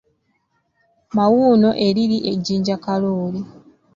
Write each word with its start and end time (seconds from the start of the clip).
Mawuuno 1.15 1.69
eriri 1.87 2.17
e 2.31 2.33
Jjinja 2.41 2.75
Kalooli. 2.83 3.41